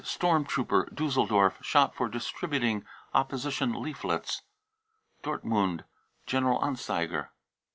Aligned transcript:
storm 0.03 0.43
trooper, 0.43 0.87
Diisseldorf, 0.91 1.63
shot 1.63 1.93
for 1.93 2.09
distributing 2.09 2.83
oppo 3.13 3.35
sition 3.35 3.79
leaflets. 3.79 4.41
(Dortmund 5.21 5.83
General 6.25 6.59
Anzeiger.) 6.59 7.27